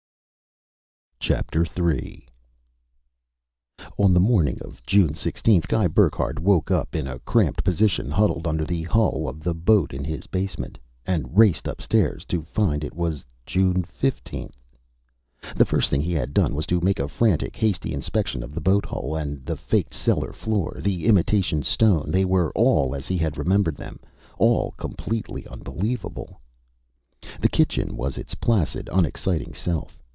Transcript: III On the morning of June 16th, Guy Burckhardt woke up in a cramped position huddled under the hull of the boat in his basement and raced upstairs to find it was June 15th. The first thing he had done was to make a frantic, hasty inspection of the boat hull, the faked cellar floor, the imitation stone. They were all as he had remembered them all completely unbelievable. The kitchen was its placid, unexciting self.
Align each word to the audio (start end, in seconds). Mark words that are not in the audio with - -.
III 1.29 2.27
On 3.99 4.11
the 4.11 4.19
morning 4.19 4.57
of 4.61 4.81
June 4.87 5.13
16th, 5.13 5.67
Guy 5.67 5.85
Burckhardt 5.87 6.39
woke 6.39 6.71
up 6.71 6.95
in 6.95 7.07
a 7.07 7.19
cramped 7.19 7.63
position 7.63 8.09
huddled 8.09 8.47
under 8.47 8.65
the 8.65 8.81
hull 8.83 9.29
of 9.29 9.41
the 9.41 9.53
boat 9.53 9.93
in 9.93 10.03
his 10.03 10.25
basement 10.25 10.79
and 11.05 11.37
raced 11.37 11.67
upstairs 11.67 12.25
to 12.25 12.41
find 12.41 12.83
it 12.83 12.95
was 12.95 13.23
June 13.45 13.83
15th. 13.83 14.55
The 15.55 15.63
first 15.63 15.91
thing 15.91 16.01
he 16.01 16.13
had 16.13 16.33
done 16.33 16.55
was 16.55 16.65
to 16.67 16.81
make 16.81 16.99
a 16.99 17.07
frantic, 17.07 17.55
hasty 17.55 17.93
inspection 17.93 18.41
of 18.41 18.53
the 18.55 18.59
boat 18.59 18.87
hull, 18.87 19.13
the 19.45 19.55
faked 19.55 19.93
cellar 19.93 20.33
floor, 20.33 20.79
the 20.81 21.05
imitation 21.05 21.61
stone. 21.61 22.09
They 22.09 22.25
were 22.25 22.51
all 22.55 22.95
as 22.95 23.07
he 23.07 23.19
had 23.19 23.37
remembered 23.37 23.77
them 23.77 23.99
all 24.39 24.71
completely 24.71 25.45
unbelievable. 25.47 26.41
The 27.39 27.47
kitchen 27.47 27.95
was 27.95 28.17
its 28.17 28.33
placid, 28.33 28.89
unexciting 28.91 29.53
self. 29.53 29.99